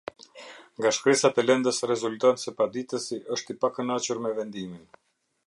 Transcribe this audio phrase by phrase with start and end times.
[0.77, 4.83] Nga shkresat e lëndës rezulton se paditësi, është i pa kënaqur me vendimin.